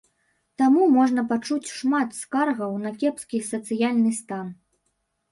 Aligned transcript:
Таму 0.59 0.85
можна 0.99 1.23
пачуць 1.31 1.73
шмат 1.79 2.15
скаргаў 2.19 2.73
на 2.85 2.93
кепскі 3.03 3.41
сацыяльны 3.51 4.15
стан. 4.21 4.47